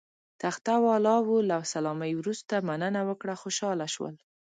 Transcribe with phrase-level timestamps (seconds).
[0.41, 4.15] تخته والاو له سلامۍ وروسته مننه وکړه، خوشاله شول.